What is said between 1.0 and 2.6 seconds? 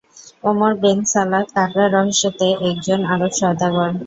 সালাদ "কাঁকড়া রহস্য"তে